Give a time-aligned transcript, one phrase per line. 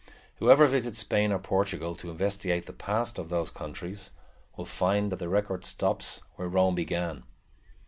[0.37, 4.09] Whoever visits Spain or Portugal, to investigate the past of those countries,
[4.57, 7.21] will find that the record stops where Rome began.